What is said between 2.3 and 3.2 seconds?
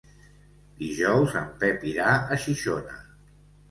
a Xixona.